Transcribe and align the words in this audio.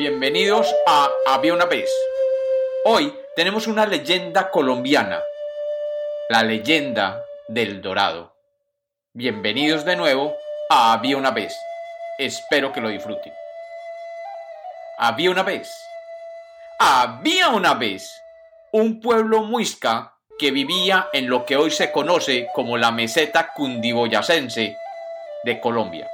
Bienvenidos 0.00 0.74
a 0.86 1.10
Había 1.26 1.52
una 1.52 1.66
vez. 1.66 1.94
Hoy 2.86 3.14
tenemos 3.36 3.66
una 3.66 3.84
leyenda 3.84 4.50
colombiana, 4.50 5.22
la 6.30 6.42
leyenda 6.42 7.22
del 7.48 7.82
Dorado. 7.82 8.34
Bienvenidos 9.12 9.84
de 9.84 9.96
nuevo 9.96 10.34
a 10.70 10.94
Había 10.94 11.18
una 11.18 11.32
vez. 11.32 11.54
Espero 12.16 12.72
que 12.72 12.80
lo 12.80 12.88
disfruten. 12.88 13.30
Había 14.96 15.30
una 15.30 15.42
vez. 15.42 15.70
Había 16.78 17.50
una 17.50 17.74
vez 17.74 18.10
un 18.72 19.02
pueblo 19.02 19.42
muisca 19.42 20.14
que 20.38 20.50
vivía 20.50 21.10
en 21.12 21.28
lo 21.28 21.44
que 21.44 21.58
hoy 21.58 21.70
se 21.70 21.92
conoce 21.92 22.48
como 22.54 22.78
la 22.78 22.90
meseta 22.90 23.52
cundiboyacense 23.52 24.78
de 25.44 25.60
Colombia. 25.60 26.10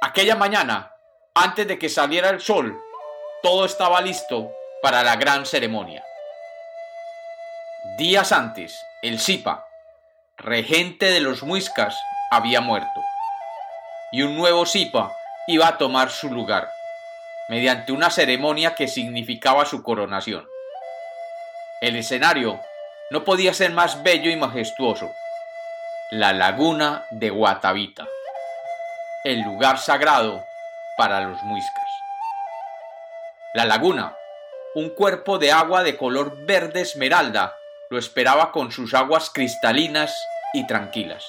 Aquella 0.00 0.36
mañana, 0.36 0.94
antes 1.34 1.66
de 1.66 1.78
que 1.78 1.88
saliera 1.88 2.30
el 2.30 2.40
sol, 2.40 2.78
todo 3.42 3.64
estaba 3.64 4.00
listo 4.00 4.50
para 4.82 5.02
la 5.02 5.16
gran 5.16 5.46
ceremonia. 5.46 6.04
Días 7.96 8.32
antes, 8.32 8.84
el 9.02 9.20
Zipa, 9.20 9.66
regente 10.36 11.06
de 11.06 11.20
los 11.20 11.42
muiscas, 11.42 11.96
había 12.30 12.60
muerto, 12.60 13.00
y 14.12 14.22
un 14.22 14.36
nuevo 14.36 14.66
Zipa 14.66 15.12
iba 15.46 15.68
a 15.68 15.78
tomar 15.78 16.10
su 16.10 16.30
lugar, 16.30 16.68
mediante 17.48 17.92
una 17.92 18.10
ceremonia 18.10 18.74
que 18.74 18.88
significaba 18.88 19.64
su 19.64 19.82
coronación. 19.82 20.46
El 21.80 21.96
escenario 21.96 22.60
no 23.10 23.24
podía 23.24 23.54
ser 23.54 23.72
más 23.72 24.02
bello 24.02 24.30
y 24.30 24.36
majestuoso. 24.36 25.14
La 26.10 26.32
laguna 26.32 27.06
de 27.10 27.30
Guatavita, 27.30 28.06
el 29.24 29.42
lugar 29.42 29.78
sagrado 29.78 30.47
para 30.98 31.20
los 31.22 31.42
muiscas. 31.44 31.88
La 33.54 33.64
laguna, 33.64 34.14
un 34.74 34.90
cuerpo 34.90 35.38
de 35.38 35.52
agua 35.52 35.82
de 35.82 35.96
color 35.96 36.44
verde 36.44 36.82
esmeralda, 36.82 37.56
lo 37.88 37.98
esperaba 37.98 38.52
con 38.52 38.70
sus 38.70 38.92
aguas 38.92 39.30
cristalinas 39.30 40.14
y 40.52 40.66
tranquilas. 40.66 41.24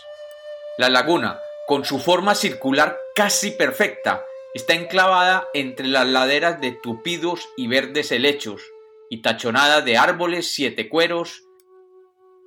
La 0.77 0.89
laguna, 0.89 1.39
con 1.67 1.85
su 1.85 1.99
forma 1.99 2.35
circular 2.35 2.97
casi 3.15 3.51
perfecta, 3.51 4.25
está 4.53 4.73
enclavada 4.73 5.47
entre 5.53 5.87
las 5.87 6.07
laderas 6.07 6.59
de 6.59 6.71
tupidos 6.71 7.47
y 7.55 7.67
verdes 7.67 8.11
helechos 8.11 8.61
y 9.09 9.21
tachonada 9.21 9.81
de 9.81 9.97
árboles 9.97 10.51
siete 10.51 10.89
cueros, 10.89 11.43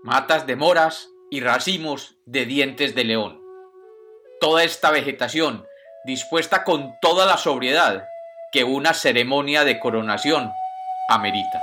matas 0.03 0.47
de 0.47 0.57
moras 0.57 1.09
y 1.31 1.41
racimos 1.41 2.17
de 2.27 2.47
dientes 2.47 2.95
de 2.95 3.05
león. 3.05 3.41
Toda 4.41 4.65
esta 4.65 4.91
vegetación, 4.91 5.65
dispuesta 6.05 6.65
con 6.65 6.99
toda 7.01 7.27
la 7.27 7.37
sobriedad 7.37 8.09
que 8.51 8.65
una 8.65 8.93
ceremonia 8.95 9.65
de 9.65 9.79
coronación 9.79 10.53
amerita. 11.09 11.63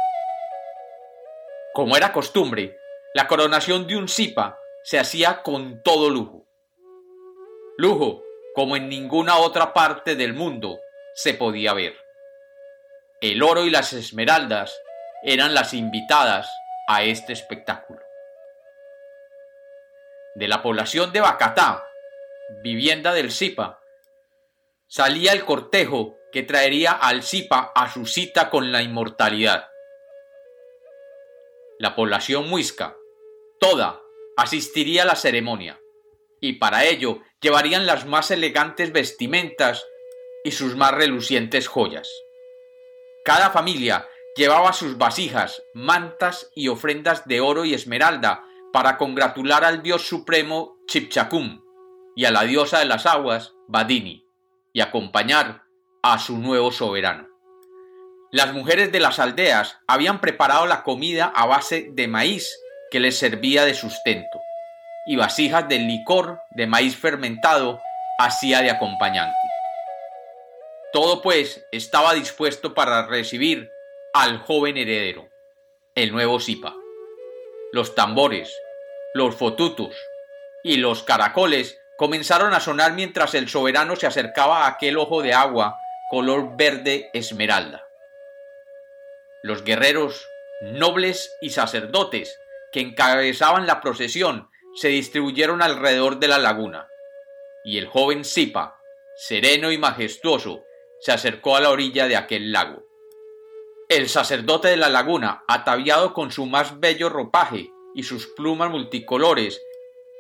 Como 1.73 1.95
era 1.95 2.12
costumbre, 2.12 2.78
la 3.14 3.28
coronación 3.28 3.88
de 3.88 3.95
un 3.98 4.08
zipa 4.08 4.60
se 4.84 5.00
hacía 5.00 5.42
con 5.44 5.82
todo 5.84 6.10
lujo. 6.10 6.45
Lujo 7.78 8.23
como 8.56 8.76
en 8.76 8.90
ninguna 8.90 9.38
otra 9.38 9.73
parte 9.73 10.16
del 10.16 10.34
mundo 10.34 10.80
se 11.14 11.34
podía 11.34 11.73
ver. 11.73 11.95
El 13.22 13.44
oro 13.44 13.66
y 13.66 13.70
las 13.70 13.94
esmeraldas 13.94 14.78
eran 15.23 15.54
las 15.54 15.73
invitadas 15.73 16.50
a 16.88 17.04
este 17.04 17.34
espectáculo. 17.34 18.02
De 20.36 20.48
la 20.48 20.62
población 20.62 21.12
de 21.12 21.22
Bacatá, 21.22 21.86
vivienda 22.64 23.14
del 23.14 23.32
Zipa, 23.32 23.78
salía 24.90 25.34
el 25.34 25.45
cortejo 25.45 26.18
que 26.32 26.42
traería 26.42 26.92
al 26.92 27.22
Zipa 27.22 27.72
a 27.76 27.94
su 27.94 28.08
cita 28.08 28.50
con 28.50 28.72
la 28.72 28.82
inmortalidad. 28.82 29.70
La 31.78 31.95
población 31.95 32.50
muisca, 32.50 32.98
toda, 33.60 34.02
asistiría 34.36 35.04
a 35.04 35.05
la 35.05 35.16
ceremonia, 35.16 35.80
y 36.42 36.54
para 36.54 36.86
ello 36.86 37.22
llevarían 37.39 37.86
las 37.86 38.05
más 38.08 38.32
elegantes 38.32 38.92
vestimentas 38.92 39.86
y 40.44 40.52
sus 40.52 40.76
más 40.76 40.92
relucientes 40.92 41.67
joyas. 41.67 42.10
Cada 43.23 43.52
familia 43.52 44.08
llevaba 44.36 44.73
sus 44.73 44.98
vasijas, 44.98 45.61
mantas 45.73 46.49
y 46.55 46.67
ofrendas 46.67 47.28
de 47.28 47.42
oro 47.42 47.64
y 47.64 47.76
esmeralda 47.76 48.44
para 48.73 48.98
congratular 48.98 49.64
al 49.64 49.83
dios 49.83 50.08
supremo 50.08 50.78
Chipchacum 50.88 51.64
y 52.16 52.26
a 52.26 52.32
la 52.32 52.44
diosa 52.44 52.80
de 52.80 52.86
las 52.86 53.05
aguas 53.05 53.54
Badini 53.67 54.29
y 54.73 54.81
acompañar 54.81 55.63
a 56.03 56.19
su 56.19 56.37
nuevo 56.37 56.71
soberano. 56.71 57.27
Las 58.31 58.53
mujeres 58.53 58.91
de 58.91 58.99
las 58.99 59.19
aldeas 59.19 59.80
habían 59.87 60.21
preparado 60.21 60.67
la 60.67 60.83
comida 60.83 61.31
a 61.35 61.47
base 61.47 61.87
de 61.91 62.07
maíz 62.07 62.55
que 62.91 62.99
les 62.99 63.17
servía 63.17 63.65
de 63.65 63.73
sustento 63.73 64.39
y 65.07 65.15
vasijas 65.15 65.67
de 65.67 65.80
licor 65.80 66.39
de 66.52 66.67
maíz 66.67 66.95
fermentado 66.95 67.80
hacía 68.19 68.61
de 68.61 68.69
acompañante. 68.69 69.35
Todo 70.93 71.23
pues 71.23 71.65
estaba 71.71 72.13
dispuesto 72.13 72.75
para 72.75 73.07
recibir 73.07 73.71
al 74.13 74.37
joven 74.39 74.77
heredero, 74.77 75.27
el 75.95 76.11
nuevo 76.11 76.39
Zipa. 76.39 76.75
Los 77.71 77.95
tambores, 77.95 78.55
los 79.15 79.36
fotutos 79.36 79.95
y 80.63 80.77
los 80.77 81.01
caracoles 81.01 81.79
comenzaron 81.99 82.54
a 82.54 82.61
sonar 82.61 82.93
mientras 82.93 83.36
el 83.36 83.49
soberano 83.49 83.98
se 83.98 84.08
acercaba 84.08 84.64
a 84.64 84.67
aquel 84.67 84.98
ojo 84.98 85.21
de 85.21 85.33
agua 85.33 85.77
color 86.10 86.55
verde 86.55 87.10
esmeralda. 87.14 87.83
Los 89.43 89.65
guerreros, 89.65 90.26
nobles 90.61 91.30
y 91.42 91.49
sacerdotes 91.49 92.39
que 92.71 92.80
encabezaban 92.80 93.67
la 93.67 93.82
procesión 93.82 94.49
se 94.76 94.87
distribuyeron 94.87 95.61
alrededor 95.61 96.20
de 96.20 96.30
la 96.30 96.37
laguna, 96.37 96.87
y 97.65 97.77
el 97.77 97.87
joven 97.87 98.23
Zipa, 98.23 98.80
sereno 99.17 99.70
y 99.70 99.77
majestuoso, 99.77 100.64
se 101.02 101.11
acercó 101.11 101.58
a 101.58 101.60
la 101.60 101.70
orilla 101.70 102.08
de 102.08 102.16
aquel 102.16 102.54
lago. 102.54 102.81
El 103.89 104.08
sacerdote 104.08 104.70
de 104.70 104.77
la 104.77 104.87
laguna, 104.87 105.43
ataviado 105.49 106.14
con 106.14 106.31
su 106.31 106.45
más 106.45 106.80
bello 106.80 107.10
ropaje 107.10 107.70
y 107.93 108.04
sus 108.04 108.27
plumas 108.27 108.70
multicolores, 108.70 109.61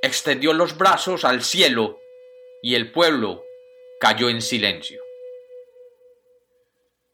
extendió 0.01 0.53
los 0.53 0.77
brazos 0.77 1.25
al 1.25 1.41
cielo 1.41 1.99
y 2.61 2.75
el 2.75 2.91
pueblo 2.91 3.43
cayó 3.99 4.29
en 4.29 4.41
silencio. 4.41 5.01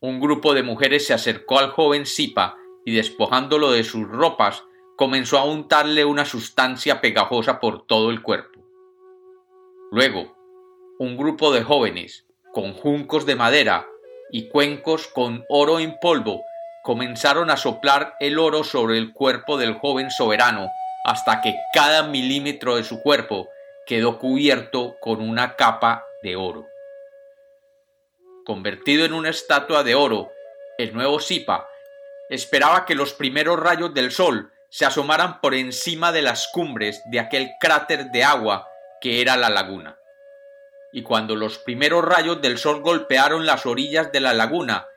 Un 0.01 0.19
grupo 0.19 0.53
de 0.53 0.63
mujeres 0.63 1.07
se 1.07 1.13
acercó 1.13 1.59
al 1.59 1.71
joven 1.71 2.05
Zipa 2.05 2.57
y 2.85 2.95
despojándolo 2.95 3.71
de 3.71 3.83
sus 3.83 4.07
ropas, 4.07 4.63
comenzó 4.95 5.39
a 5.39 5.45
untarle 5.45 6.05
una 6.05 6.25
sustancia 6.25 7.01
pegajosa 7.01 7.59
por 7.59 7.87
todo 7.87 8.11
el 8.11 8.21
cuerpo. 8.21 8.61
Luego, 9.91 10.35
un 10.99 11.17
grupo 11.17 11.51
de 11.51 11.63
jóvenes, 11.63 12.25
con 12.53 12.73
juncos 12.73 13.25
de 13.25 13.35
madera, 13.35 13.87
y 14.31 14.47
cuencos 14.49 15.07
con 15.07 15.45
oro 15.49 15.79
en 15.79 15.97
polvo 15.99 16.43
comenzaron 16.83 17.49
a 17.49 17.57
soplar 17.57 18.15
el 18.19 18.37
oro 18.37 18.63
sobre 18.63 18.97
el 18.97 19.11
cuerpo 19.11 19.57
del 19.57 19.73
joven 19.73 20.11
soberano 20.11 20.69
hasta 21.05 21.39
que 21.41 21.55
cada 21.73 22.03
milímetro 22.03 22.75
de 22.75 22.83
su 22.83 23.01
cuerpo 23.01 23.47
quedó 23.85 24.19
cubierto 24.19 24.97
con 24.99 25.21
una 25.21 25.55
capa 25.55 26.03
de 26.21 26.35
oro. 26.35 26.65
Convertido 28.45 29.05
en 29.05 29.13
una 29.13 29.29
estatua 29.29 29.83
de 29.83 29.95
oro, 29.95 30.31
el 30.77 30.93
nuevo 30.93 31.21
Zipa 31.21 31.69
esperaba 32.29 32.85
que 32.85 32.95
los 32.95 33.13
primeros 33.13 33.57
rayos 33.57 33.93
del 33.93 34.11
sol 34.11 34.51
se 34.69 34.85
asomaran 34.85 35.39
por 35.39 35.53
encima 35.53 36.11
de 36.11 36.23
las 36.23 36.49
cumbres 36.51 37.01
de 37.05 37.21
aquel 37.21 37.51
cráter 37.59 38.11
de 38.11 38.23
agua 38.23 38.67
que 38.99 39.21
era 39.21 39.37
la 39.37 39.49
laguna 39.49 39.97
y 40.95 41.03
cuando 41.03 41.35
los 41.35 41.57
primeros 41.57 42.05
rayos 42.05 42.41
del 42.41 42.57
sol 42.57 42.79
golpearon 42.79 43.45
las 43.45 43.65
orillas 43.65 44.13
de 44.13 44.21
la 44.21 44.33
laguna, 44.33 44.87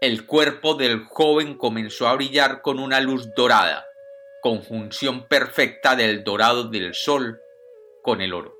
el 0.00 0.24
cuerpo 0.24 0.76
del 0.76 1.04
joven 1.06 1.58
comenzó 1.58 2.06
a 2.06 2.14
brillar 2.14 2.62
con 2.62 2.78
una 2.78 3.00
luz 3.00 3.34
dorada, 3.34 3.87
conjunción 4.42 5.26
perfecta 5.26 5.96
del 5.96 6.24
dorado 6.24 6.64
del 6.64 6.94
sol 6.94 7.40
con 8.02 8.20
el 8.20 8.32
oro. 8.32 8.56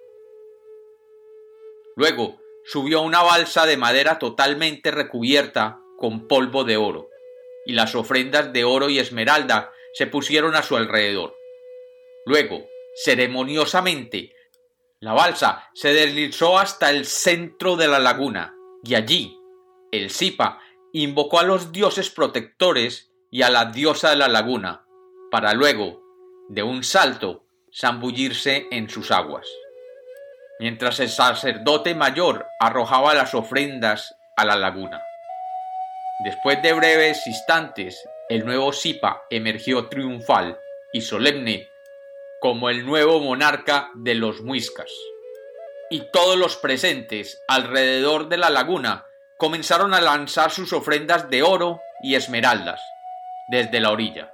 Luego 1.96 2.40
subió 2.64 2.98
a 2.98 3.02
una 3.02 3.22
balsa 3.22 3.66
de 3.66 3.76
madera 3.76 4.18
totalmente 4.18 4.90
recubierta 4.90 5.80
con 5.96 6.28
polvo 6.28 6.64
de 6.64 6.76
oro, 6.76 7.08
y 7.66 7.72
las 7.72 7.94
ofrendas 7.94 8.52
de 8.52 8.64
oro 8.64 8.88
y 8.88 8.98
esmeralda 8.98 9.72
se 9.94 10.06
pusieron 10.06 10.54
a 10.54 10.62
su 10.62 10.76
alrededor. 10.76 11.36
Luego, 12.24 12.66
ceremoniosamente, 13.04 14.34
la 15.00 15.12
balsa 15.12 15.70
se 15.74 15.92
deslizó 15.92 16.58
hasta 16.58 16.90
el 16.90 17.06
centro 17.06 17.76
de 17.76 17.88
la 17.88 17.98
laguna 17.98 18.54
y 18.84 18.94
allí 18.94 19.38
el 19.92 20.10
Zipa 20.10 20.60
invocó 20.92 21.38
a 21.40 21.44
los 21.44 21.72
dioses 21.72 22.10
protectores 22.10 23.10
y 23.30 23.42
a 23.42 23.50
la 23.50 23.66
diosa 23.66 24.10
de 24.10 24.16
la 24.16 24.28
laguna, 24.28 24.86
para 25.30 25.52
luego, 25.54 26.00
de 26.48 26.62
un 26.62 26.82
salto, 26.84 27.44
zambullirse 27.74 28.66
en 28.70 28.88
sus 28.88 29.10
aguas. 29.10 29.46
Mientras 30.60 31.00
el 31.00 31.08
sacerdote 31.08 31.94
mayor 31.94 32.46
arrojaba 32.58 33.14
las 33.14 33.34
ofrendas 33.34 34.14
a 34.36 34.44
la 34.44 34.56
laguna. 34.56 35.02
Después 36.24 36.60
de 36.62 36.72
breves 36.72 37.26
instantes, 37.26 38.08
el 38.28 38.44
nuevo 38.44 38.72
Zipa 38.72 39.22
emergió 39.30 39.88
triunfal 39.88 40.58
y 40.92 41.00
solemne 41.02 41.68
como 42.40 42.70
el 42.70 42.86
nuevo 42.86 43.20
monarca 43.20 43.90
de 43.94 44.14
los 44.14 44.40
muiscas. 44.42 44.90
Y 45.90 46.10
todos 46.12 46.36
los 46.36 46.56
presentes 46.56 47.40
alrededor 47.48 48.28
de 48.28 48.36
la 48.36 48.50
laguna 48.50 49.06
comenzaron 49.38 49.94
a 49.94 50.00
lanzar 50.00 50.50
sus 50.50 50.72
ofrendas 50.72 51.30
de 51.30 51.42
oro 51.42 51.80
y 52.02 52.14
esmeraldas 52.14 52.80
desde 53.48 53.80
la 53.80 53.90
orilla. 53.90 54.32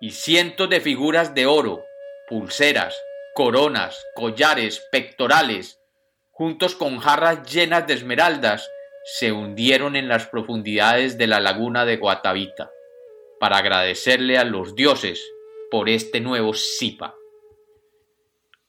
Y 0.00 0.10
cientos 0.10 0.68
de 0.68 0.80
figuras 0.80 1.34
de 1.34 1.46
oro, 1.46 1.84
pulseras, 2.28 2.96
coronas, 3.34 4.04
collares, 4.14 4.82
pectorales, 4.92 5.80
juntos 6.32 6.74
con 6.74 6.98
jarras 6.98 7.50
llenas 7.50 7.86
de 7.86 7.94
esmeraldas, 7.94 8.68
se 9.04 9.32
hundieron 9.32 9.96
en 9.96 10.08
las 10.08 10.26
profundidades 10.26 11.16
de 11.16 11.26
la 11.28 11.40
laguna 11.40 11.86
de 11.86 11.96
Guatavita 11.96 12.70
para 13.38 13.58
agradecerle 13.58 14.36
a 14.36 14.44
los 14.44 14.74
dioses 14.74 15.22
por 15.70 15.88
este 15.88 16.20
nuevo 16.20 16.52
Zipa. 16.54 17.14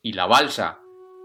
Y 0.02 0.14
la 0.14 0.28
balsa 0.28 0.80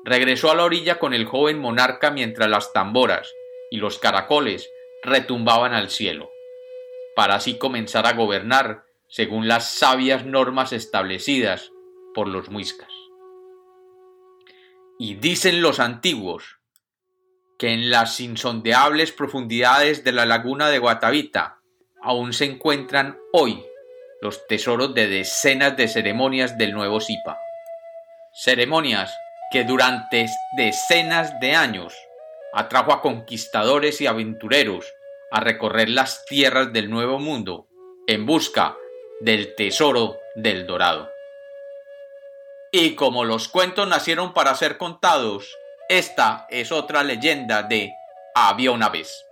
regresó 0.05 0.50
a 0.50 0.55
la 0.55 0.64
orilla 0.64 0.98
con 0.98 1.14
el 1.14 1.26
joven 1.26 1.58
monarca 1.58 2.10
mientras 2.10 2.48
las 2.48 2.72
tamboras 2.72 3.32
y 3.70 3.76
los 3.76 3.98
caracoles 3.98 4.69
retumbaban 5.02 5.75
al 5.75 5.90
cielo, 5.90 6.31
para 7.14 7.34
así 7.34 7.58
comenzar 7.58 8.06
a 8.06 8.12
gobernar 8.12 8.84
según 9.12 9.47
las 9.47 9.75
sabias 9.75 10.25
normas 10.25 10.73
establecidas 10.73 11.70
por 12.14 12.29
los 12.29 12.49
muiscas. 12.49 12.88
Y 14.99 15.17
dicen 15.17 15.61
los 15.61 15.81
antiguos 15.81 16.61
que 17.59 17.75
en 17.75 17.91
las 17.91 18.20
insondeables 18.20 19.12
profundidades 19.12 20.03
de 20.03 20.12
la 20.12 20.25
laguna 20.25 20.70
de 20.70 20.79
Guatavita 20.79 21.61
aún 22.00 22.32
se 22.32 22.47
encuentran 22.47 23.19
hoy 23.35 23.62
los 24.23 24.47
tesoros 24.47 24.94
de 24.94 25.09
decenas 25.09 25.76
de 25.76 25.88
ceremonias 25.88 26.56
del 26.56 26.73
nuevo 26.73 26.99
Zipa. 26.99 27.38
Ceremonias 28.32 29.15
que 29.50 29.65
durante 29.65 30.26
decenas 30.56 31.38
de 31.38 31.55
años 31.55 31.94
atrajo 32.55 32.94
a 32.94 33.03
conquistadores 33.03 34.00
y 34.00 34.06
aventureros 34.06 34.91
a 35.31 35.41
recorrer 35.41 35.91
las 35.91 36.25
tierras 36.25 36.73
del 36.73 36.88
Nuevo 36.88 37.19
Mundo 37.19 37.69
en 38.06 38.25
busca 38.25 38.76
del 39.22 39.54
tesoro 39.54 40.19
del 40.34 40.66
Dorado. 40.66 41.08
Y 42.72 42.96
como 42.96 43.24
los 43.24 43.46
cuentos 43.46 43.86
nacieron 43.86 44.34
para 44.34 44.52
ser 44.56 44.78
contados, 44.78 45.56
esta 45.88 46.46
es 46.50 46.72
otra 46.72 47.04
leyenda 47.04 47.62
de 47.62 47.94
Había 48.34 48.72
una 48.72 48.88
vez. 48.88 49.24